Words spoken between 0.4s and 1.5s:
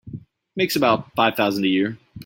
Makes about five